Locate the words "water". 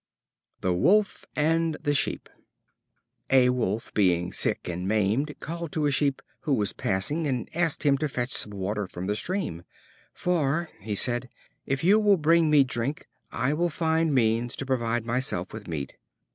8.53-8.87